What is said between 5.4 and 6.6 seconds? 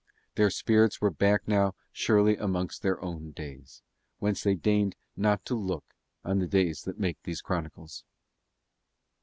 to look on the